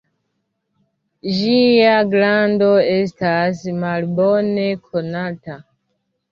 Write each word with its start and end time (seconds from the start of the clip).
Ĝia 1.39 1.91
grando 2.15 2.71
estas 2.95 3.63
malbone 3.85 4.69
konata. 4.91 5.63